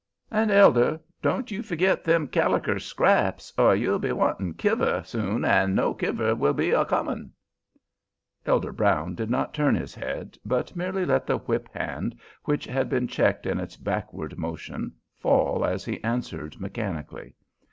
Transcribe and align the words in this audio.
"And, 0.31 0.49
elder, 0.49 0.99
don't 1.21 1.51
you 1.51 1.61
forgit 1.61 2.03
them 2.03 2.27
caliker 2.27 2.79
scraps, 2.79 3.53
or 3.55 3.75
you'll 3.75 3.99
be 3.99 4.11
wantin' 4.11 4.55
kiver 4.55 5.03
soon 5.05 5.45
an' 5.45 5.75
no 5.75 5.93
kiver 5.93 6.33
will 6.33 6.55
be 6.55 6.71
a 6.71 6.85
comin'." 6.85 7.31
Elder 8.43 8.71
Brown 8.71 9.13
did 9.13 9.29
not 9.29 9.53
turn 9.53 9.75
his 9.75 9.93
head, 9.93 10.39
but 10.43 10.75
merely 10.75 11.05
let 11.05 11.27
the 11.27 11.37
whip 11.37 11.69
hand, 11.71 12.15
which 12.45 12.65
had 12.65 12.89
been 12.89 13.07
checked 13.07 13.45
in 13.45 13.59
its 13.59 13.77
backward 13.77 14.39
motion, 14.39 14.91
fall 15.19 15.63
as 15.63 15.85
he 15.85 16.03
answered 16.03 16.59
mechanically. 16.59 17.35